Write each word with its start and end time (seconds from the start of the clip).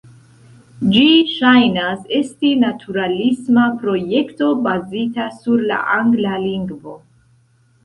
Ĝi 0.93 1.03
ŝajnas 1.33 2.01
esti 2.19 2.53
naturalisma 2.63 3.67
projekto 3.85 4.49
bazita 4.71 5.29
sur 5.39 5.69
la 5.75 5.81
angla 6.01 6.35
lingvo. 6.49 6.99